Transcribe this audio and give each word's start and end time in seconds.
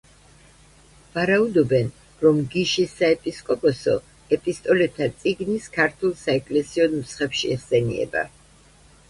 ვარაუდობენ, 1.17 1.91
რომ 2.23 2.39
გიშის 2.55 2.95
საეპისკოპოსო 3.01 3.93
„ეპისტოლეთა 4.39 5.09
წიგნის“ 5.21 5.69
ქართულ 5.77 6.17
საეკლესიო 6.25 6.91
ნუსხებში 6.97 7.55
იხსენიება. 7.59 8.27